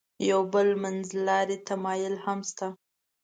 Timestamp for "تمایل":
1.69-2.15